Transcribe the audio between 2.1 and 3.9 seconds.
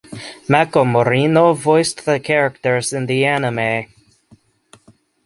characters in the anime.